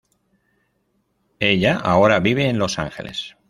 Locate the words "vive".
2.19-2.49